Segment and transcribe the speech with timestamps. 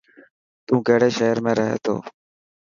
[0.65, 1.95] تو ڪهڙي شهر ۾ رهي ٿو